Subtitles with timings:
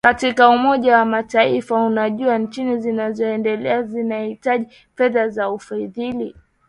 [0.05, 6.35] katika Umoja wa Mataifa Unajua nchi zinazoendelea zinahitaji fedha za ufadhili